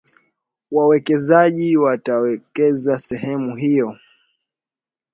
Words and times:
wawekezaji 0.71 1.77
watawekeza 1.77 2.99
sehemu 2.99 3.55
hiyo 3.55 3.97